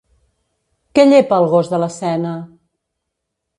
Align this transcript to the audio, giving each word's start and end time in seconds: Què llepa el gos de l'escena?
Què 0.99 1.05
llepa 1.09 1.39
el 1.43 1.47
gos 1.53 1.71
de 1.75 1.81
l'escena? 1.85 2.35